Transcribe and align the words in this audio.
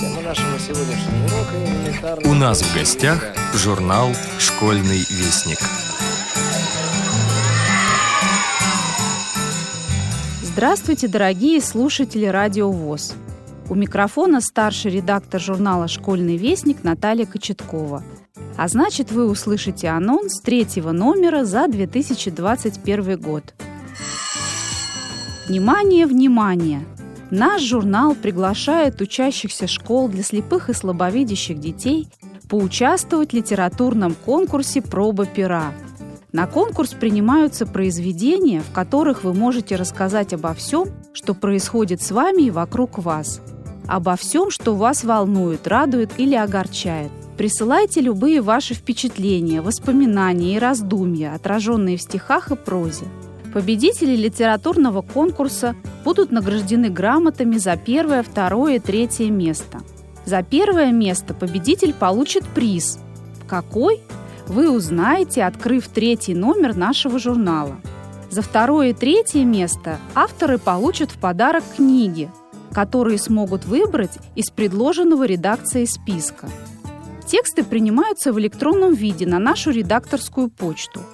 Тема 0.00 0.22
нашего 0.22 0.58
сегодняшнего 0.58 1.26
урока 1.26 1.56
элементарная... 1.62 2.30
У 2.30 2.34
нас 2.34 2.62
в 2.62 2.74
гостях 2.74 3.22
журнал 3.54 4.08
«Школьный 4.38 5.00
вестник». 5.10 5.58
Здравствуйте, 10.42 11.06
дорогие 11.06 11.60
слушатели 11.60 12.24
Радио 12.24 12.70
ВОЗ. 12.70 13.12
У 13.68 13.74
микрофона 13.74 14.40
старший 14.40 14.90
редактор 14.90 15.38
журнала 15.38 15.86
«Школьный 15.86 16.38
вестник» 16.38 16.82
Наталья 16.82 17.26
Кочеткова. 17.26 18.02
А 18.56 18.68
значит, 18.68 19.12
вы 19.12 19.28
услышите 19.28 19.88
анонс 19.88 20.40
третьего 20.40 20.92
номера 20.92 21.44
за 21.44 21.68
2021 21.68 23.20
год. 23.20 23.52
Внимание, 25.46 26.06
внимание! 26.06 26.86
Наш 27.30 27.62
журнал 27.62 28.16
приглашает 28.16 29.00
учащихся 29.00 29.68
школ 29.68 30.08
для 30.08 30.24
слепых 30.24 30.68
и 30.68 30.72
слабовидящих 30.72 31.60
детей 31.60 32.08
поучаствовать 32.48 33.30
в 33.30 33.36
литературном 33.36 34.16
конкурсе 34.24 34.82
«Проба 34.82 35.26
пера». 35.26 35.72
На 36.32 36.46
конкурс 36.46 36.90
принимаются 36.90 37.66
произведения, 37.66 38.60
в 38.60 38.72
которых 38.72 39.24
вы 39.24 39.32
можете 39.34 39.76
рассказать 39.76 40.32
обо 40.32 40.54
всем, 40.54 40.88
что 41.12 41.34
происходит 41.34 42.02
с 42.02 42.10
вами 42.10 42.42
и 42.42 42.50
вокруг 42.50 42.98
вас. 42.98 43.40
Обо 43.86 44.16
всем, 44.16 44.50
что 44.50 44.74
вас 44.74 45.04
волнует, 45.04 45.66
радует 45.66 46.10
или 46.18 46.34
огорчает. 46.34 47.10
Присылайте 47.36 48.00
любые 48.00 48.42
ваши 48.42 48.74
впечатления, 48.74 49.62
воспоминания 49.62 50.56
и 50.56 50.58
раздумья, 50.58 51.34
отраженные 51.34 51.96
в 51.96 52.02
стихах 52.02 52.50
и 52.50 52.56
прозе. 52.56 53.06
Победители 53.52 54.14
литературного 54.14 55.02
конкурса 55.02 55.74
будут 56.04 56.30
награждены 56.30 56.88
грамотами 56.88 57.56
за 57.56 57.76
первое, 57.76 58.22
второе 58.22 58.76
и 58.76 58.78
третье 58.78 59.28
место. 59.28 59.80
За 60.24 60.42
первое 60.42 60.92
место 60.92 61.34
победитель 61.34 61.92
получит 61.92 62.44
приз. 62.46 63.00
Какой? 63.48 64.00
Вы 64.46 64.70
узнаете, 64.70 65.42
открыв 65.42 65.88
третий 65.88 66.34
номер 66.34 66.76
нашего 66.76 67.18
журнала. 67.18 67.76
За 68.30 68.42
второе 68.42 68.90
и 68.90 68.92
третье 68.92 69.44
место 69.44 69.98
авторы 70.14 70.58
получат 70.58 71.10
в 71.10 71.18
подарок 71.18 71.64
книги, 71.76 72.30
которые 72.72 73.18
смогут 73.18 73.64
выбрать 73.64 74.18
из 74.36 74.50
предложенного 74.50 75.24
редакцией 75.24 75.86
списка. 75.86 76.48
Тексты 77.26 77.64
принимаются 77.64 78.32
в 78.32 78.38
электронном 78.38 78.94
виде 78.94 79.26
на 79.26 79.40
нашу 79.40 79.70
редакторскую 79.70 80.50
почту– 80.50 81.00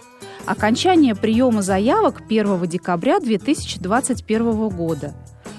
Окончание 0.47 1.17
приема 1.17 1.61
заявок 1.61 2.23
1 2.29 2.67
декабря 2.69 3.19
2021 3.19 4.69
года. 4.69 5.13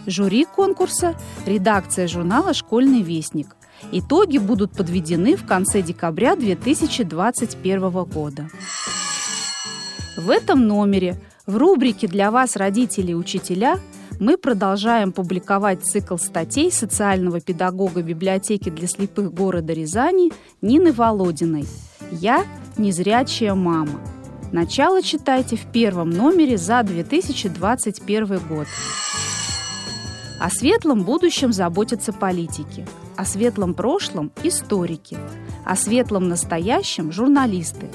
Жюри 0.05 0.45
конкурса– 0.45 1.13
редакция 1.45 2.07
журнала 2.07 2.53
«Школьный 2.53 3.01
вестник». 3.01 3.57
Итоги 3.91 4.37
будут 4.37 4.71
подведены 4.71 5.35
в 5.35 5.45
конце 5.45 5.81
декабря 5.81 6.37
2021 6.37 7.89
года. 8.05 8.49
В 10.15 10.29
этом 10.29 10.65
номере 10.67 11.19
в 11.45 11.57
рубрике 11.57 12.07
«Для 12.07 12.31
вас, 12.31 12.55
родители 12.55 13.11
и 13.11 13.15
учителя» 13.15 13.79
мы 14.21 14.37
продолжаем 14.37 15.11
публиковать 15.11 15.83
цикл 15.83 16.15
статей 16.15 16.71
социального 16.71 17.41
педагога 17.41 18.01
библиотеки 18.01 18.69
для 18.69 18.87
слепых 18.87 19.33
города 19.33 19.73
Рязани 19.73 20.31
Нины 20.61 20.93
Володиной 20.93 21.65
«Я– 22.09 22.45
незрячая 22.77 23.53
мама». 23.53 23.99
Начало 24.51 25.01
читайте 25.01 25.57
в 25.57 25.65
первом 25.65 26.09
номере 26.09 26.57
за 26.57 26.81
2021 26.81 28.39
год. 28.47 28.67
О 30.39 30.49
светлом 30.49 31.03
будущем 31.03 31.51
заботятся 31.51 32.13
политики, 32.13 32.87
о 33.17 33.25
светлом 33.25 33.73
прошлом– 33.73 34.31
историки, 34.43 35.17
о 35.65 35.75
светлом 35.75 36.29
настоящем– 36.29 37.11
журналисты, 37.13 37.87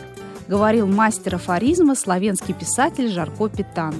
говорил 0.46 0.86
мастер 0.86 1.36
афоризма 1.36 1.94
славянский 1.94 2.52
писатель 2.52 3.08
Жарко 3.08 3.48
Питан. 3.48 3.94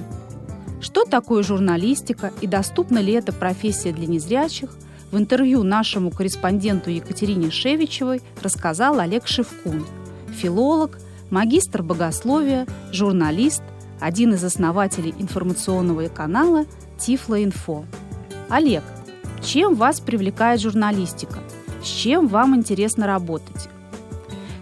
Что 0.79 1.05
такое 1.05 1.41
журналистика 1.41 2.31
и 2.41 2.45
доступна 2.45 2.99
ли 2.99 3.13
эта 3.13 3.33
профессия 3.33 3.93
для 3.93 4.05
незрячих, 4.05 4.69
в 5.11 5.17
интервью 5.17 5.63
нашему 5.63 6.11
корреспонденту 6.11 6.91
Екатерине 6.91 7.49
Шевичевой 7.49 8.21
рассказал 8.43 8.99
Олег 8.99 9.25
Шевкун, 9.25 9.85
филолог, 10.35 10.99
магистр 11.33 11.81
богословия, 11.81 12.67
журналист, 12.91 13.63
один 13.99 14.35
из 14.35 14.43
основателей 14.43 15.15
информационного 15.17 16.07
канала 16.07 16.65
Тифлоинфо. 16.99 17.85
Олег, 18.49 18.83
чем 19.41 19.73
вас 19.73 19.99
привлекает 19.99 20.61
журналистика? 20.61 21.39
С 21.83 21.87
чем 21.87 22.27
вам 22.27 22.55
интересно 22.55 23.07
работать? 23.07 23.67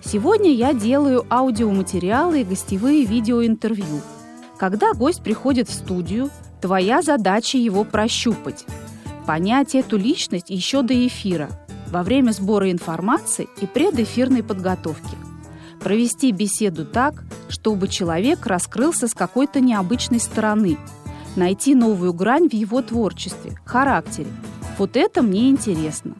Сегодня 0.01 0.53
я 0.53 0.73
делаю 0.73 1.25
аудиоматериалы 1.29 2.41
и 2.41 2.45
гостевые 2.45 3.03
видеоинтервью. 3.03 4.01
Когда 4.57 4.93
гость 4.93 5.21
приходит 5.21 5.67
в 5.67 5.73
студию, 5.73 6.29
твоя 6.61 7.01
задача 7.01 7.57
его 7.57 7.83
прощупать, 7.83 8.65
понять 9.27 9.75
эту 9.75 9.97
личность 9.97 10.49
еще 10.49 10.83
до 10.83 10.93
эфира, 11.05 11.49
во 11.87 12.01
время 12.01 12.31
сбора 12.31 12.71
информации 12.71 13.49
и 13.59 13.65
предэфирной 13.65 14.41
подготовки– 14.41 15.17
провести 15.81 16.31
беседу 16.31 16.85
так, 16.85 17.23
чтобы 17.49 17.87
человек 17.87 18.45
раскрылся 18.45 19.07
с 19.07 19.13
какой-то 19.13 19.59
необычной 19.59 20.19
стороны, 20.19 20.77
найти 21.35 21.75
новую 21.75 22.13
грань 22.13 22.47
в 22.47 22.53
его 22.53 22.81
творчестве, 22.81 23.57
характере. 23.65 24.29
Вот 24.77 24.95
это 24.95 25.21
мне 25.21 25.49
интересно. 25.49 26.15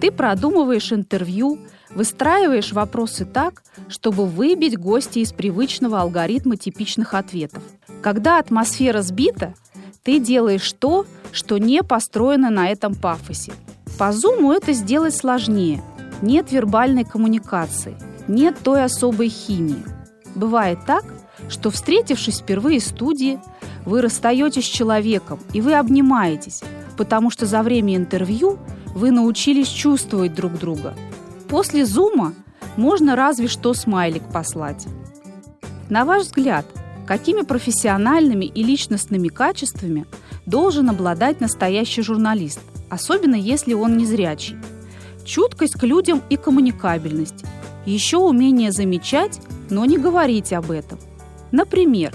Ты 0.00 0.10
продумываешь 0.10 0.92
интервью, 0.92 1.58
выстраиваешь 1.94 2.72
вопросы 2.72 3.24
так, 3.24 3.62
чтобы 3.88 4.26
выбить 4.26 4.78
гостя 4.78 5.20
из 5.20 5.32
привычного 5.32 6.00
алгоритма 6.00 6.56
типичных 6.56 7.14
ответов. 7.14 7.62
Когда 8.02 8.38
атмосфера 8.38 9.02
сбита, 9.02 9.54
ты 10.02 10.18
делаешь 10.18 10.72
то, 10.72 11.06
что 11.30 11.58
не 11.58 11.82
построено 11.82 12.50
на 12.50 12.68
этом 12.68 12.94
пафосе. 12.94 13.52
По 13.98 14.10
зуму 14.10 14.52
это 14.52 14.72
сделать 14.72 15.14
сложнее. 15.14 15.82
Нет 16.22 16.50
вербальной 16.50 17.04
коммуникации– 17.04 17.96
нет 18.28 18.56
той 18.62 18.84
особой 18.84 19.28
химии. 19.28 19.84
Бывает 20.34 20.78
так, 20.86 21.04
что, 21.48 21.70
встретившись 21.70 22.40
впервые 22.40 22.80
в 22.80 22.84
студии, 22.84 23.38
вы 23.84 24.00
расстаетесь 24.00 24.64
с 24.64 24.68
человеком, 24.68 25.40
и 25.52 25.60
вы 25.60 25.74
обнимаетесь, 25.74 26.62
потому 26.96 27.30
что 27.30 27.46
за 27.46 27.62
время 27.62 27.96
интервью 27.96 28.58
вы 28.94 29.10
научились 29.10 29.68
чувствовать 29.68 30.34
друг 30.34 30.58
друга. 30.58 30.94
После 31.48 31.84
зума 31.84 32.34
можно 32.76 33.16
разве 33.16 33.48
что 33.48 33.74
смайлик 33.74 34.22
послать. 34.32 34.86
На 35.90 36.04
ваш 36.04 36.22
взгляд, 36.24 36.64
какими 37.06 37.42
профессиональными 37.42 38.46
и 38.46 38.62
личностными 38.62 39.28
качествами 39.28 40.06
должен 40.46 40.88
обладать 40.88 41.40
настоящий 41.40 42.02
журналист, 42.02 42.60
особенно 42.88 43.34
если 43.34 43.74
он 43.74 43.96
незрячий? 43.96 44.56
Чуткость 45.24 45.74
к 45.74 45.82
людям 45.82 46.22
и 46.30 46.36
коммуникабельность– 46.36 47.44
еще 47.86 48.18
умение 48.18 48.72
замечать, 48.72 49.40
но 49.70 49.84
не 49.84 49.98
говорить 49.98 50.52
об 50.52 50.70
этом. 50.70 50.98
Например, 51.50 52.14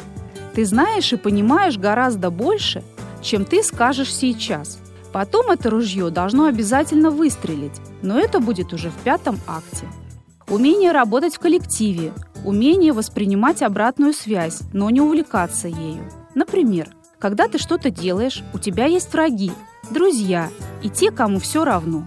ты 0.56 0.66
знаешь 0.66 1.14
и 1.14 1.18
понимаешь 1.18 1.78
гораздо 1.78 2.30
больше, 2.32 2.84
чем 3.22 3.46
ты 3.46 3.64
скажешь 3.64 4.14
сейчас. 4.14 4.80
Потом 5.12 5.52
это 5.52 5.70
ружье 5.70 6.10
должно 6.10 6.46
обязательно 6.46 7.12
выстрелить, 7.12 7.80
но 8.02 8.20
это 8.20 8.40
будет 8.40 8.74
уже 8.74 8.90
в 8.90 8.96
пятом 9.04 9.40
акте. 9.48 9.86
Умение 10.50 10.92
работать 10.92 11.36
в 11.36 11.40
коллективе, 11.40 12.14
умение 12.46 12.94
воспринимать 12.94 13.62
обратную 13.62 14.14
связь, 14.14 14.62
но 14.74 14.90
не 14.90 15.02
увлекаться 15.02 15.68
ею. 15.68 16.10
Например, 16.36 16.88
когда 17.20 17.48
ты 17.48 17.58
что-то 17.58 17.90
делаешь, 17.90 18.44
у 18.54 18.60
тебя 18.60 18.86
есть 18.86 19.12
враги, 19.12 19.52
друзья 19.90 20.50
и 20.84 20.90
те, 20.90 21.12
кому 21.12 21.40
все 21.40 21.66
равно. 21.66 22.06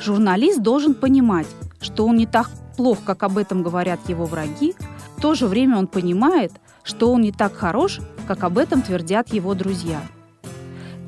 Журналист 0.00 0.60
должен 0.60 0.94
понимать, 0.94 1.46
что 1.82 2.06
он 2.06 2.16
не 2.16 2.26
так 2.26 2.48
плох, 2.76 2.98
как 3.04 3.22
об 3.22 3.36
этом 3.36 3.62
говорят 3.62 4.08
его 4.08 4.24
враги, 4.24 4.74
в 5.16 5.20
то 5.20 5.34
же 5.34 5.46
время 5.46 5.76
он 5.76 5.86
понимает, 5.86 6.52
что 6.82 7.12
он 7.12 7.20
не 7.20 7.32
так 7.32 7.54
хорош, 7.54 8.00
как 8.26 8.44
об 8.44 8.58
этом 8.58 8.82
твердят 8.82 9.32
его 9.32 9.54
друзья. 9.54 10.00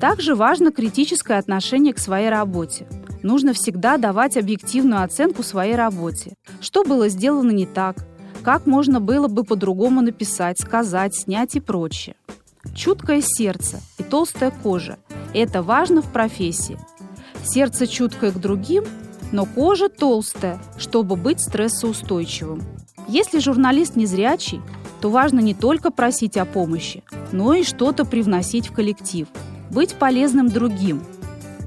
Также 0.01 0.35
важно 0.35 0.71
критическое 0.71 1.39
отношение 1.39 1.95
к 1.95 1.99
своей 1.99 2.29
работе. 2.29 2.87
Нужно 3.23 3.55
всегда 3.55 3.97
давать 3.97 4.37
объективную 4.37 5.03
оценку 5.03 5.43
своей 5.43 5.77
работе. 5.77 6.35
Что 6.61 6.85
было 6.85 7.09
сделано 7.09 7.53
не 7.53 7.65
так, 7.65 7.97
как 8.43 8.67
можно 8.67 9.01
было 9.01 9.29
бы 9.29 9.45
по-другому 9.45 10.03
написать, 10.03 10.61
сказать, 10.61 11.15
снять 11.15 11.57
и 11.57 11.61
прочее. 11.61 12.17
Чуткое 12.75 13.23
сердце 13.23 13.81
и 13.99 14.03
толстая 14.03 14.51
кожа– 14.51 14.99
это 15.35 15.63
важно 15.63 16.03
в 16.03 16.13
профессии. 16.13 16.79
Сердце 17.45 17.87
чуткое 17.87 18.33
к 18.33 18.39
другим 18.39 18.85
но 19.33 19.47
кожа 19.47 19.89
толстая, 19.89 20.61
чтобы 20.79 21.17
быть 21.17 21.41
стрессоустойчивым. 21.41 22.63
Если 23.09 23.39
журналист 23.39 23.97
незрячий, 23.97 24.61
то 25.01 25.11
важно 25.11 25.41
не 25.41 25.55
только 25.55 25.91
просить 25.91 26.37
о 26.37 26.47
помощи, 26.47 27.03
но 27.33 27.55
и 27.55 27.63
что-то 27.63 28.05
привносить 28.05 28.69
в 28.69 28.73
коллектив, 28.73 29.29
быть 29.71 29.95
полезным 29.95 30.49
другим. 30.49 31.03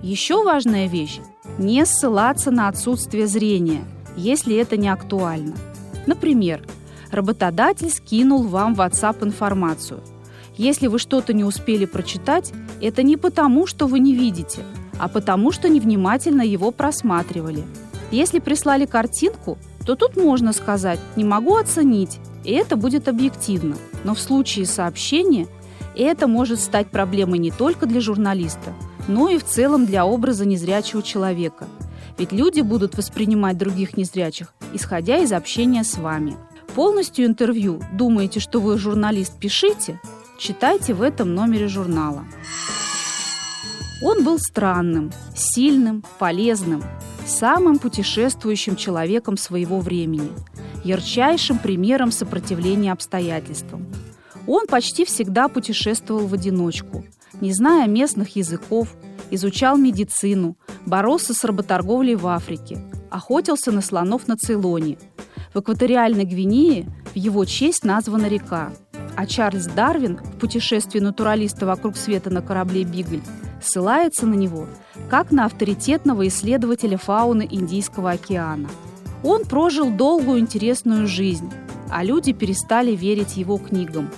Еще 0.02 0.44
важная 0.44 0.88
вещь– 0.88 1.20
Не 1.58 1.86
ссылаться 1.86 2.52
на 2.52 2.68
отсутствие 2.68 3.26
зрения, 3.26 3.84
если 4.16 4.56
это 4.56 4.78
не 4.78 4.90
актуально. 4.90 5.56
Например, 6.06 6.62
работодатель 7.12 7.90
скинул 7.90 8.44
вам 8.44 8.76
в 8.76 8.82
WhatsApp 8.82 9.24
информацию. 9.24 10.02
Если 10.56 10.88
вы 10.88 11.00
что-то 11.00 11.34
не 11.34 11.44
успели 11.44 11.86
прочитать, 11.86 12.54
это 12.82 13.04
не 13.04 13.18
потому, 13.18 13.68
что 13.68 13.88
вы 13.88 14.00
не 14.00 14.14
видите, 14.14 14.64
а 15.00 15.08
потому, 15.08 15.52
что 15.52 15.70
невнимательно 15.70 16.42
его 16.42 16.72
просматривали. 16.72 17.64
Если 18.12 18.40
прислали 18.40 18.86
картинку, 18.86 19.58
то 19.86 19.96
тут 19.96 20.18
можно 20.18 20.54
сказать 20.54 21.00
«не 21.16 21.24
могу 21.24 21.56
оценить», 21.56 22.20
и 22.44 22.52
это 22.52 22.76
будет 22.76 23.08
объективно. 23.08 23.76
Но 24.04 24.14
в 24.14 24.20
случае 24.20 24.66
сообщения 24.66 25.48
это 25.96 26.28
может 26.28 26.60
стать 26.60 26.88
проблемой 26.88 27.40
не 27.40 27.52
только 27.52 27.86
для 27.86 28.00
журналиста, 28.00 28.74
но 29.08 29.30
и 29.30 29.38
в 29.38 29.46
целом 29.46 29.86
для 29.86 30.06
образа 30.06 30.46
незрячего 30.46 31.02
человека. 31.02 31.68
Ведь 32.18 32.32
люди 32.32 32.62
будут 32.62 32.98
воспринимать 32.98 33.58
других 33.58 33.98
незрячих, 33.98 34.54
исходя 34.74 35.18
из 35.18 35.32
общения 35.32 35.84
с 35.84 35.98
вами. 35.98 36.36
Полностью 36.76 37.26
интервью 37.26 37.82
«Думаете, 37.94 38.40
что 38.40 38.60
вы 38.60 38.78
журналист? 38.78 39.34
Пишите» 39.40 40.00
читайте 40.38 40.94
в 40.94 41.02
этом 41.02 41.34
номере 41.34 41.68
журнала. 41.68 42.26
Он 44.02 44.24
был 44.24 44.38
странным, 44.38 45.12
сильным, 45.36 46.04
полезным, 46.20 46.84
самым 47.26 47.80
путешествующим 47.80 48.76
человеком 48.76 49.38
своего 49.38 49.80
времени, 49.80 50.30
ярчайшим 50.84 51.58
примером 51.58 52.12
сопротивления 52.12 52.92
обстоятельствам. 52.92 53.88
Он 54.46 54.68
почти 54.68 55.04
всегда 55.04 55.48
путешествовал 55.48 56.28
в 56.28 56.34
одиночку, 56.34 57.06
не 57.42 57.52
зная 57.52 57.88
местных 57.88 58.36
языков, 58.36 58.96
изучал 59.32 59.78
медицину, 59.78 60.58
боролся 60.86 61.34
с 61.34 61.44
работорговлей 61.44 62.16
в 62.16 62.28
Африке, 62.28 62.80
охотился 63.10 63.72
на 63.72 63.82
слонов 63.82 64.28
на 64.28 64.38
Цейлоне. 64.38 65.00
В 65.56 65.60
экваториальной 65.60 66.24
Гвинее 66.24 66.88
в 67.14 67.16
его 67.16 67.44
честь 67.46 67.84
названа 67.84 68.28
река. 68.28 68.72
А 69.16 69.26
Чарльз 69.26 69.66
Дарвин 69.66 70.18
в 70.18 70.38
путешествии 70.38 71.00
натуралиста 71.00 71.66
вокруг 71.66 71.98
света 71.98 72.30
на 72.30 72.44
корабле 72.44 72.84
«Бигль» 72.84 73.24
ссылается 73.62 74.26
на 74.26 74.36
него 74.36 74.68
как 75.10 75.32
на 75.32 75.46
авторитетного 75.46 76.28
исследователя 76.28 76.98
фауны 76.98 77.48
Индийского 77.50 78.12
океана. 78.12 78.70
Он 79.24 79.46
прожил 79.46 79.92
долгую 79.92 80.40
интересную 80.40 81.08
жизнь, 81.08 81.52
а 81.90 82.04
люди 82.04 82.34
перестали 82.34 82.96
верить 82.96 83.38
его 83.38 83.58
книгам. 83.58 84.10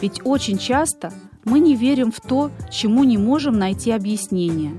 Ведь 0.00 0.20
очень 0.24 0.58
часто 0.58 1.12
мы 1.44 1.60
не 1.60 1.74
верим 1.74 2.12
в 2.12 2.20
то, 2.20 2.50
чему 2.70 3.04
не 3.04 3.18
можем 3.18 3.58
найти 3.58 3.90
объяснение 3.90 4.74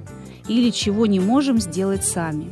или 0.47 0.69
чего 0.69 1.05
не 1.05 1.19
можем 1.19 1.59
сделать 1.59 2.05
сами. 2.05 2.51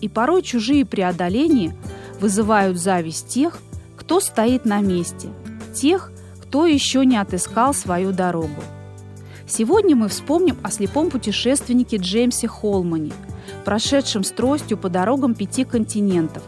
И 0.00 0.08
порой 0.08 0.42
чужие 0.42 0.86
преодоления 0.86 1.76
вызывают 2.20 2.78
зависть 2.78 3.28
тех, 3.28 3.58
кто 3.96 4.20
стоит 4.20 4.64
на 4.64 4.80
месте, 4.80 5.28
тех, 5.74 6.12
кто 6.40 6.66
еще 6.66 7.04
не 7.04 7.16
отыскал 7.16 7.74
свою 7.74 8.12
дорогу. 8.12 8.62
Сегодня 9.48 9.96
мы 9.96 10.08
вспомним 10.08 10.58
о 10.62 10.70
слепом 10.70 11.08
путешественнике 11.08 11.96
Джеймсе 11.96 12.46
Холмане, 12.46 13.12
прошедшем 13.64 14.22
с 14.22 14.30
тростью 14.30 14.76
по 14.76 14.90
дорогам 14.90 15.34
пяти 15.34 15.64
континентов, 15.64 16.42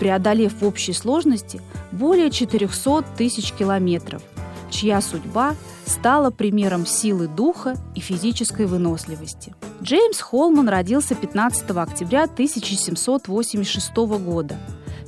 преодолев 0.00 0.60
в 0.60 0.66
общей 0.66 0.92
сложности 0.92 1.62
более 1.92 2.30
400 2.30 3.04
тысяч 3.16 3.52
километров, 3.52 4.22
чья 4.68 5.00
судьба 5.00 5.54
стала 5.86 6.30
примером 6.30 6.86
силы 6.86 7.28
духа 7.28 7.76
и 7.94 8.00
физической 8.00 8.66
выносливости. 8.66 9.54
Джеймс 9.80 10.20
Холман 10.20 10.68
родился 10.68 11.14
15 11.14 11.70
октября 11.70 12.24
1786 12.24 13.96
года 13.96 14.58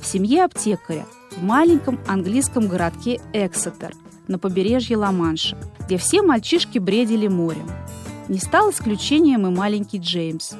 в 0.01 0.05
семье 0.05 0.45
аптекаря 0.45 1.05
в 1.35 1.43
маленьком 1.43 1.99
английском 2.07 2.67
городке 2.67 3.19
Эксетер 3.33 3.93
на 4.27 4.39
побережье 4.39 4.95
Ла-Манша, 4.95 5.57
где 5.93 5.99
все 5.99 6.23
мальчишки 6.23 6.79
бредили 6.79 7.27
морем. 7.27 7.69
Не 8.27 8.39
стал 8.39 8.71
исключением 8.71 9.45
и 9.45 9.51
маленький 9.51 9.99
Джеймс. 9.99 10.53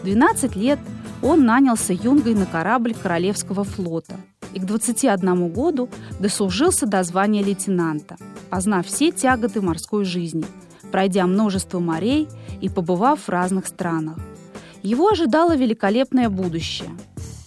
В 0.00 0.04
12 0.04 0.56
лет 0.56 0.78
он 1.20 1.44
нанялся 1.44 1.92
юнгой 1.92 2.32
на 2.32 2.46
корабль 2.46 2.94
Королевского 2.94 3.62
флота 3.64 4.16
и 4.54 4.58
к 4.58 4.64
21 4.64 5.50
году 5.50 5.90
дослужился 6.18 6.86
до 6.86 7.02
звания 7.02 7.42
лейтенанта, 7.42 8.16
познав 8.48 8.86
все 8.86 9.10
тяготы 9.10 9.60
морской 9.60 10.06
жизни, 10.06 10.46
пройдя 10.90 11.26
множество 11.26 11.78
морей 11.78 12.26
и 12.62 12.70
побывав 12.70 13.20
в 13.20 13.28
разных 13.28 13.66
странах. 13.66 14.16
Его 14.82 15.10
ожидало 15.10 15.54
великолепное 15.56 16.30
будущее. 16.30 16.88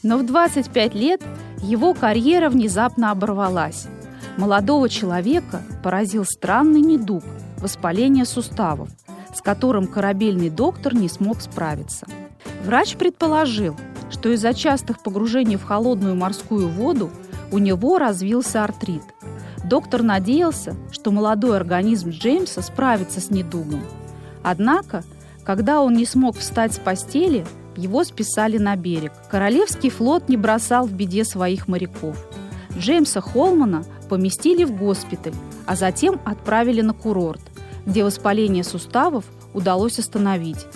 Но 0.04 0.20
в 0.20 0.26
25 0.28 0.94
лет 0.94 1.24
его 1.64 1.96
карьера 1.96 2.52
внезапно 2.52 3.10
оборвалась, 3.10 3.88
Молодого 4.38 4.90
человека 4.90 5.62
поразил 5.84 6.26
странный 6.26 6.82
недуг– 6.82 7.24
воспаление 7.60 8.26
суставов, 8.26 8.90
с 9.34 9.42
которым 9.42 9.86
корабельный 9.86 10.50
доктор 10.50 10.96
не 10.96 11.08
смог 11.08 11.40
справиться. 11.42 12.08
Врач 12.66 12.96
предположил, 12.96 13.76
что 14.10 14.30
из-за 14.30 14.56
частых 14.56 15.04
погружений 15.04 15.56
в 15.56 15.64
холодную 15.64 16.16
морскую 16.16 16.68
воду 16.68 17.12
у 17.52 17.60
него 17.60 18.00
развился 18.00 18.64
артрит. 18.64 19.04
Доктор 19.64 20.02
надеялся, 20.02 20.76
что 20.92 21.12
молодой 21.12 21.56
организм 21.56 22.10
Джеймса 22.10 22.64
справится 22.64 23.22
с 23.22 23.30
недугом. 23.30 23.82
Однако, 24.42 25.04
когда 25.46 25.82
он 25.82 25.94
не 25.94 26.06
смог 26.06 26.38
встать 26.38 26.74
с 26.74 26.80
постели, 26.80 27.46
его 27.78 28.04
списали 28.04 28.58
на 28.58 28.76
берег. 28.76 29.12
Королевский 29.30 29.92
флот 29.92 30.28
не 30.28 30.38
бросал 30.38 30.88
в 30.88 30.94
беде 30.94 31.24
своих 31.24 31.68
моряков. 31.68 32.18
Джеймса 32.78 33.22
Холмана 33.22 33.84
поместили 34.14 34.64
в 34.64 34.78
госпиталь, 34.78 35.34
а 35.66 35.76
затем 35.76 36.22
отправили 36.24 36.82
на 36.82 36.94
курорт, 36.94 37.42
где 37.84 38.04
воспаление 38.04 38.64
суставов 38.64 39.26
удалось 39.56 39.98
остановить. 39.98 40.68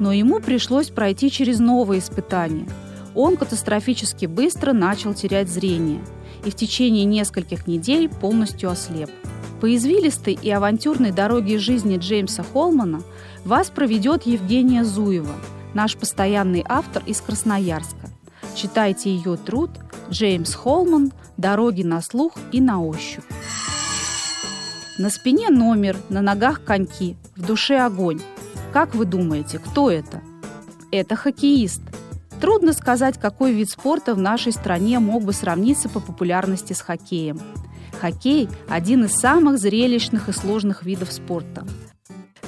Но 0.00 0.12
ему 0.12 0.40
пришлось 0.40 0.88
пройти 0.88 1.30
через 1.30 1.60
новые 1.60 2.00
испытания. 2.00 2.66
Он 3.14 3.36
катастрофически 3.36 4.26
быстро 4.26 4.72
начал 4.72 5.14
терять 5.14 5.48
зрение 5.48 6.00
и 6.44 6.50
в 6.50 6.56
течение 6.56 7.04
нескольких 7.04 7.68
недель 7.68 8.08
полностью 8.08 8.68
ослеп. 8.68 9.10
По 9.60 9.72
извилистой 9.72 10.36
и 10.42 10.50
авантюрной 10.50 11.12
дороге 11.12 11.60
жизни 11.60 11.96
Джеймса 11.96 12.42
Холмана 12.42 13.02
вас 13.44 13.70
проведет 13.70 14.26
Евгения 14.26 14.82
Зуева, 14.82 15.36
наш 15.74 15.96
постоянный 15.96 16.64
автор 16.68 17.04
из 17.06 17.20
Красноярска. 17.20 18.10
Читайте 18.56 19.14
ее 19.14 19.36
труд 19.36 19.70
«Джеймс 20.10 20.54
Холман 20.54 21.12
дороги 21.36 21.82
на 21.82 22.00
слух 22.02 22.32
и 22.52 22.60
на 22.60 22.82
ощупь. 22.82 23.24
На 24.98 25.08
спине 25.08 25.48
номер, 25.48 25.96
на 26.08 26.20
ногах 26.20 26.62
коньки, 26.64 27.16
в 27.36 27.46
душе 27.46 27.78
огонь. 27.78 28.20
Как 28.72 28.94
вы 28.94 29.06
думаете, 29.06 29.58
кто 29.58 29.90
это? 29.90 30.20
Это 30.92 31.16
хоккеист. 31.16 31.80
Трудно 32.40 32.72
сказать, 32.72 33.18
какой 33.18 33.52
вид 33.52 33.70
спорта 33.70 34.14
в 34.14 34.18
нашей 34.18 34.52
стране 34.52 34.98
мог 34.98 35.24
бы 35.24 35.32
сравниться 35.32 35.88
по 35.88 36.00
популярности 36.00 36.72
с 36.72 36.80
хоккеем. 36.80 37.40
Хоккей– 38.00 38.48
один 38.68 39.04
из 39.04 39.12
самых 39.12 39.58
зрелищных 39.58 40.28
и 40.28 40.32
сложных 40.32 40.82
видов 40.82 41.12
спорта. 41.12 41.66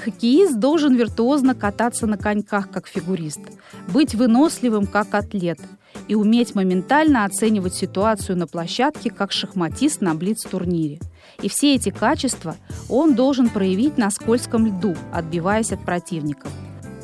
Хоккеист 0.05 0.59
должен 0.59 0.95
виртуозно 0.95 1.55
кататься 1.55 2.07
на 2.07 2.19
коньках, 2.19 2.71
как 2.71 2.89
фигурист, 2.89 3.41
быть 3.89 4.15
выносливым, 4.15 4.87
как 4.87 5.15
атлет– 5.15 5.61
и 6.09 6.15
уметь 6.15 6.55
моментально 6.55 7.25
оценивать 7.25 7.75
ситуацию 7.75 8.37
на 8.37 8.47
площадке, 8.47 9.11
как 9.11 9.33
шахматист 9.33 10.01
на 10.01 10.15
блиц-турнире. 10.15 11.01
И 11.41 11.49
все 11.49 11.75
эти 11.75 11.91
качества 11.91 12.57
он 12.89 13.15
должен 13.15 13.49
проявить 13.49 13.99
на 13.99 14.11
скользком 14.11 14.67
льду, 14.67 14.95
отбиваясь 15.13 15.73
от 15.73 15.85
противников. 15.85 16.51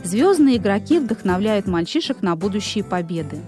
Звездные 0.04 0.56
игроки 0.56 0.98
вдохновляют 0.98 1.66
мальчишек 1.66 2.22
на 2.22 2.36
будущие 2.36 2.84
победы. 2.84 3.38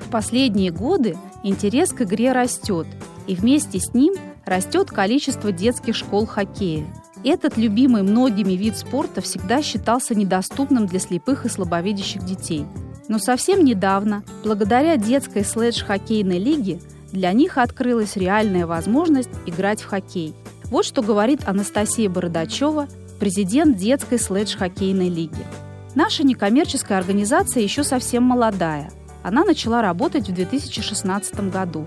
В 0.00 0.10
последние 0.10 0.70
годы 0.70 1.16
интерес 1.42 1.92
к 1.92 2.02
игре 2.02 2.32
растет, 2.32 2.86
и 3.26 3.34
вместе 3.34 3.78
с 3.78 3.92
ним 3.92 4.14
растет 4.46 4.90
количество 4.90 5.52
детских 5.52 5.94
школ 5.94 6.26
хоккея. 6.26 6.86
Этот 7.24 7.56
любимый 7.56 8.02
многими 8.02 8.52
вид 8.52 8.76
спорта 8.76 9.20
всегда 9.20 9.60
считался 9.60 10.14
недоступным 10.14 10.86
для 10.86 10.98
слепых 10.98 11.44
и 11.44 11.48
слабовидящих 11.48 12.24
детей– 12.24 12.64
но 13.08 13.18
совсем 13.18 13.64
недавно, 13.64 14.22
благодаря 14.44 14.96
детской 14.96 15.44
слэдж-хоккейной 15.44 16.38
лиге, 16.38 16.80
для 17.10 17.32
них 17.32 17.56
открылась 17.58 18.16
реальная 18.16 18.66
возможность 18.66 19.30
играть 19.46 19.80
в 19.80 19.86
хоккей. 19.86 20.34
Вот 20.64 20.84
что 20.84 21.02
говорит 21.02 21.48
Анастасия 21.48 22.10
Бородачева, 22.10 22.86
президент 23.18 23.78
детской 23.78 24.18
слэдж-хоккейной 24.18 25.08
лиги. 25.08 25.46
Наша 25.94 26.22
некоммерческая 26.22 26.98
организация 26.98 27.62
еще 27.62 27.82
совсем 27.82 28.22
молодая. 28.22 28.90
Она 29.22 29.44
начала 29.44 29.82
работать 29.82 30.28
в 30.28 30.34
2016 30.34 31.50
году. 31.50 31.86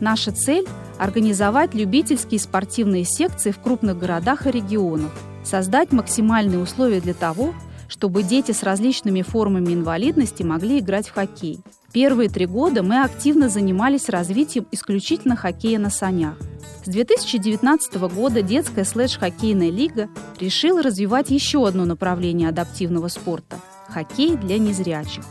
Наша 0.00 0.32
цель– 0.32 0.66
организовать 0.98 1.74
любительские 1.74 2.40
спортивные 2.40 3.04
секции 3.04 3.50
в 3.50 3.58
крупных 3.60 3.98
городах 3.98 4.46
и 4.46 4.50
регионах, 4.50 5.12
создать 5.44 5.92
максимальные 5.92 6.58
условия 6.58 7.00
для 7.00 7.14
того, 7.14 7.54
чтобы 7.92 8.22
дети 8.22 8.52
с 8.52 8.62
различными 8.62 9.20
формами 9.20 9.74
инвалидности 9.74 10.42
могли 10.42 10.78
играть 10.78 11.08
в 11.08 11.12
хоккей. 11.12 11.60
Первые 11.92 12.30
три 12.30 12.46
года 12.46 12.82
мы 12.82 13.02
активно 13.02 13.50
занимались 13.50 14.08
развитием 14.08 14.66
исключительно 14.72 15.36
хоккея 15.36 15.78
на 15.78 15.90
санях. 15.90 16.38
С 16.86 16.88
2019 16.88 17.96
года 18.14 18.40
детская 18.40 18.84
слэш-хоккейная 18.84 19.68
лига 19.68 20.08
решила 20.40 20.82
развивать 20.82 21.28
еще 21.30 21.68
одно 21.68 21.84
направление 21.84 22.48
адаптивного 22.48 23.08
спорта– 23.08 23.60
хоккей 23.88 24.38
для 24.38 24.56
незрячих. 24.56 25.24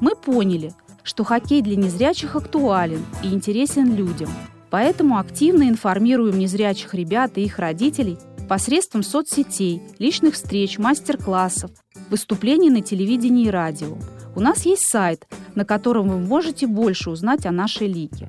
Мы 0.00 0.16
поняли, 0.16 0.72
что 1.02 1.24
хоккей 1.24 1.60
для 1.60 1.76
незрячих 1.76 2.36
актуален 2.36 3.04
и 3.22 3.26
интересен 3.26 3.94
людям, 3.94 4.30
поэтому 4.70 5.18
активно 5.18 5.68
информируем 5.68 6.38
незрячих 6.38 6.94
ребят 6.94 7.36
и 7.36 7.42
их 7.42 7.58
родителей 7.58 8.16
посредством 8.48 9.02
соцсетей, 9.02 9.82
личных 9.98 10.34
встреч, 10.34 10.78
мастер-классов, 10.78 11.70
выступлений 12.10 12.70
на 12.70 12.80
телевидении 12.80 13.46
и 13.46 13.50
радио. 13.50 13.96
У 14.34 14.40
нас 14.40 14.66
есть 14.66 14.88
сайт, 14.88 15.26
на 15.54 15.64
котором 15.64 16.08
вы 16.08 16.18
можете 16.18 16.66
больше 16.66 17.10
узнать 17.10 17.46
о 17.46 17.50
нашей 17.50 17.88
лиге. 17.88 18.28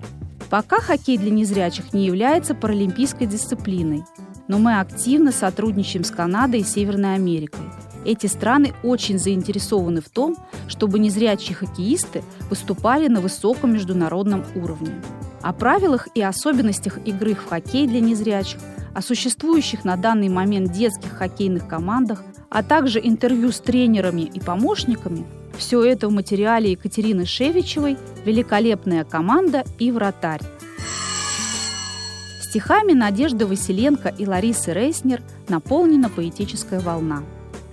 Пока 0.49 0.81
хоккей 0.81 1.17
для 1.17 1.29
незрячих 1.29 1.93
не 1.93 2.05
является 2.05 2.55
паралимпийской 2.55 3.27
дисциплиной, 3.27 4.03
но 4.47 4.57
мы 4.57 4.79
активно 4.79 5.31
сотрудничаем 5.31 6.03
с 6.03 6.09
Канадой 6.09 6.61
и 6.61 6.63
Северной 6.63 7.13
Америкой. 7.13 7.65
Эти 8.05 8.25
страны 8.27 8.73
очень 8.81 9.19
заинтересованы 9.19 10.01
в 10.01 10.09
том, 10.09 10.35
чтобы 10.67 10.97
незрячие 10.99 11.55
хоккеисты 11.55 12.23
выступали 12.49 13.07
на 13.07 13.21
высоком 13.21 13.73
международном 13.73 14.43
уровне. 14.55 14.93
О 15.41 15.53
правилах 15.53 16.07
и 16.15 16.21
особенностях 16.21 16.97
игры 17.05 17.35
в 17.35 17.45
хоккей 17.45 17.87
для 17.87 17.99
незрячих, 17.99 18.59
о 18.95 19.01
существующих 19.01 19.85
на 19.85 19.97
данный 19.97 20.29
момент 20.29 20.71
детских 20.71 21.11
хоккейных 21.11 21.67
командах, 21.67 22.23
а 22.49 22.63
также 22.63 22.99
интервью 22.99 23.51
с 23.51 23.59
тренерами 23.59 24.21
и 24.21 24.39
помощниками– 24.39 25.25
все 25.59 25.83
это 25.83 26.07
в 26.07 26.11
материале 26.11 26.71
Екатерины 26.71 27.25
Шевичевой 27.25 27.97
«Великолепная 28.23 29.03
команда 29.03 29.65
и 29.77 29.91
вратарь». 29.91 30.41
Стихами 32.41 32.93
Надежды 32.93 33.45
Василенко 33.45 34.07
и 34.07 34.25
Ларисы 34.25 34.73
Рейснер 34.73 35.21
наполнена 35.49 36.09
поэтическая 36.09 36.79
волна. 36.79 37.23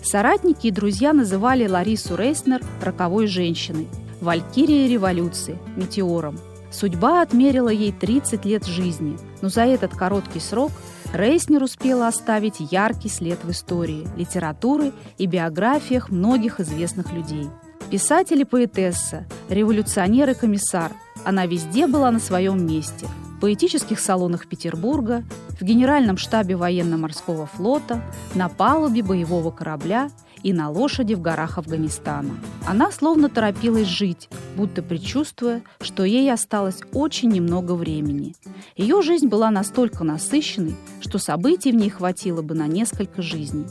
Соратники 0.03 0.67
и 0.67 0.71
друзья 0.73 1.13
называли 1.13 1.67
Ларису 1.69 2.17
Рейснер 2.17 2.61
роковой 2.83 3.29
женщиной, 3.29 3.87
валькирией 4.21 4.89
революции, 4.89 5.57
метеором. 5.77 6.39
Судьба 6.73 7.23
отмерила 7.23 7.69
ей 7.69 7.93
30 7.93 8.45
лет 8.45 8.67
жизни, 8.67 9.17
но 9.43 9.49
за 9.49 9.63
этот 9.63 9.93
короткий 9.93 10.41
срок 10.41 10.73
Рейснер 11.17 11.63
успела 11.63 12.09
оставить 12.09 12.61
яркий 12.61 13.09
след 13.09 13.43
в 13.43 13.51
истории, 13.51 14.07
литературы 14.17 14.93
и 15.17 15.27
биографиях 15.27 16.11
многих 16.11 16.61
известных 16.61 17.13
людей– 17.13 17.49
Писатель 17.91 18.41
и 18.41 18.45
поэтесса, 18.45 19.27
революционер 19.49 20.31
и 20.31 20.35
комиссар. 20.35 20.91
Она 21.25 21.47
везде 21.47 21.87
была 21.87 22.11
на 22.11 22.19
своем 22.19 22.67
месте. 22.67 23.07
В 23.37 23.41
поэтических 23.41 24.01
салонах 24.01 24.49
Петербурга, 24.49 25.23
в 25.61 25.63
генеральном 25.63 26.17
штабе 26.17 26.57
военно-морского 26.57 27.47
флота, 27.47 28.03
на 28.35 28.49
палубе 28.49 29.05
боевого 29.05 29.53
корабля 29.53 30.11
и 30.47 30.53
на 30.53 30.71
лошади 30.71 31.15
в 31.15 31.21
горах 31.21 31.59
Афганистана. 31.59 32.37
Она 32.69 32.93
словно 32.93 33.29
торопилась 33.29 33.89
жить, 33.89 34.29
будто 34.57 34.81
предчувствуя, 34.81 35.61
что 35.81 36.05
ей 36.05 36.33
осталось 36.33 36.83
очень 36.93 37.31
немного 37.31 37.73
времени. 37.73 38.37
Ее 38.77 39.03
жизнь 39.03 39.27
была 39.27 39.51
настолько 39.51 40.05
насыщенной, 40.05 40.77
что 41.01 41.19
событий 41.19 41.73
в 41.73 41.75
ней 41.75 41.91
хватило 41.91 42.43
бы 42.43 42.55
на 42.55 42.69
несколько 42.69 43.23
жизней. 43.23 43.67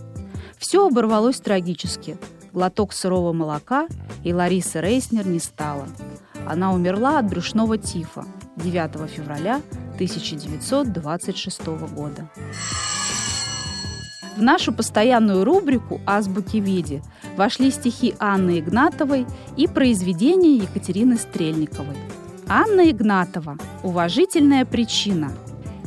Все 0.58 0.86
оборвалось 0.86 1.39
трагически– 1.39 2.17
глоток 2.51 2.91
сырого 2.91 3.32
молока, 3.32 3.88
и 4.25 4.34
Ларисы 4.34 4.82
Рейснер 4.82 5.25
не 5.25 5.39
стало. 5.39 5.88
Она 6.46 6.74
умерла 6.74 7.20
от 7.20 7.29
брюшного 7.29 7.77
тифа 7.77 8.25
9 8.58 9.10
февраля 9.10 9.62
1926 9.94 11.67
года. 11.96 12.29
В 14.35 14.41
нашу 14.41 14.73
постоянную 14.73 15.45
рубрику 15.45 16.01
«Азбуки 16.05 16.57
Види» 16.57 17.01
вошли 17.37 17.71
стихи 17.71 18.15
Анны 18.19 18.59
Игнатовой 18.59 19.25
и 19.55 19.65
произведения 19.65 20.57
Екатерины 20.57 21.17
Стрельниковой. 21.17 21.95
Анна 22.47 22.91
Игнатова. 22.91 23.57
Уважительная 23.81 24.65
причина. 24.65 25.31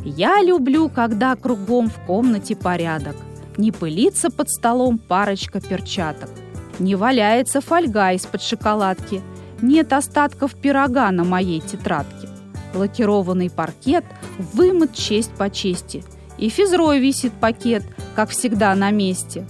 «Я 0.02 0.42
люблю, 0.42 0.88
когда 0.88 1.36
кругом 1.36 1.90
в 1.90 1.98
комнате 2.06 2.56
порядок. 2.56 3.16
Не 3.58 3.70
пылится 3.70 4.30
под 4.30 4.48
столом 4.48 4.98
парочка 4.98 5.60
перчаток. 5.60 6.30
Не 6.78 6.94
валяется 6.94 7.60
фольга 7.60 8.12
из-под 8.12 8.40
шоколадки. 8.40 9.20
Нет 9.60 9.92
остатков 9.92 10.54
пирога 10.54 11.10
на 11.10 11.24
моей 11.24 11.60
тетрадке. 11.60 12.28
Лакированный 12.74 13.50
паркет 13.50 14.04
вымыт 14.38 14.94
честь 14.94 15.32
по 15.32 15.50
чести. 15.50 16.02
И 16.38 16.48
физрой 16.48 17.00
висит 17.00 17.32
пакет, 17.32 17.82
как 18.18 18.30
всегда, 18.30 18.74
на 18.74 18.90
месте. 18.90 19.46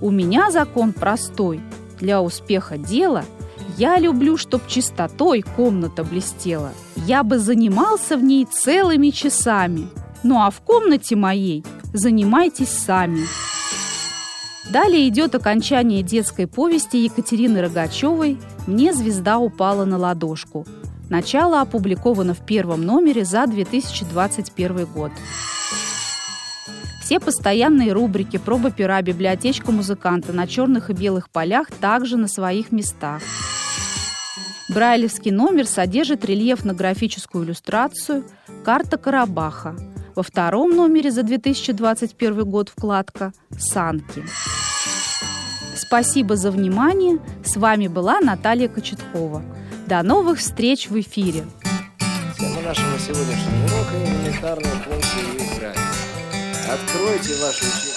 У 0.00 0.10
меня 0.10 0.50
закон 0.50 0.94
простой. 0.94 1.60
Для 2.00 2.22
успеха 2.22 2.78
дела 2.78 3.26
я 3.76 3.98
люблю, 3.98 4.38
чтоб 4.38 4.66
чистотой 4.66 5.42
комната 5.42 6.02
блестела. 6.02 6.72
Я 7.06 7.22
бы 7.22 7.38
занимался 7.38 8.16
в 8.16 8.24
ней 8.24 8.46
целыми 8.46 9.10
часами. 9.10 9.88
Ну 10.22 10.40
а 10.40 10.50
в 10.50 10.62
комнате 10.62 11.14
моей 11.14 11.62
занимайтесь 11.92 12.70
сами. 12.70 13.26
Далее 14.70 15.06
идет 15.08 15.34
окончание 15.34 16.02
детской 16.02 16.46
повести 16.46 16.96
Екатерины 16.96 17.60
Рогачевой 17.60 18.38
«Мне 18.66 18.94
звезда 18.94 19.36
упала 19.36 19.84
на 19.84 19.98
ладошку». 19.98 20.66
Начало 21.10 21.60
опубликовано 21.60 22.32
в 22.32 22.46
первом 22.46 22.80
номере 22.80 23.26
за 23.26 23.46
2021 23.46 24.86
год. 24.86 25.12
Все 27.06 27.20
постоянные 27.20 27.92
рубрики 27.92 28.36
«Проба 28.36 28.72
пера», 28.72 29.00
«Библиотечка 29.00 29.70
музыканта» 29.70 30.32
на 30.32 30.48
черных 30.48 30.90
и 30.90 30.92
белых 30.92 31.30
полях 31.30 31.70
также 31.70 32.16
на 32.16 32.26
своих 32.26 32.72
местах. 32.72 33.22
Брайлевский 34.68 35.30
номер 35.30 35.68
содержит 35.68 36.24
рельефно-графическую 36.24 37.44
иллюстрацию 37.44 38.24
«Карта 38.64 38.96
Карабаха», 38.96 39.76
во 40.16 40.24
втором 40.24 40.74
номере 40.74 41.12
за 41.12 41.22
2021 41.22 42.44
год 42.44 42.70
вкладка 42.70 43.32
«Санки». 43.56 44.24
Спасибо 45.76 46.34
за 46.34 46.50
внимание. 46.50 47.20
С 47.44 47.56
вами 47.56 47.86
была 47.86 48.18
Наталья 48.18 48.66
Кочеткова. 48.66 49.44
До 49.86 50.02
новых 50.02 50.40
встреч 50.40 50.88
в 50.90 50.98
эфире. 50.98 51.44
Тема 52.36 52.62
нашего 52.62 52.98
сегодняшнего 52.98 53.64
урока– 53.66 53.94
элементарные 53.94 54.72
функции 54.72 55.54
игры. 55.54 55.85
Откройте 56.68 57.36
ваши 57.36 57.64
учебники. 57.64 57.95